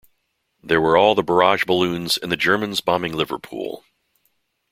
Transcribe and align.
There 0.63 0.81
were 0.81 0.97
all 0.97 1.13
the 1.13 1.21
barrage 1.21 1.65
balloons, 1.65 2.17
and 2.17 2.31
the 2.31 2.35
Germans 2.35 2.81
bombing 2.81 3.13
Liverpool. 3.13 3.83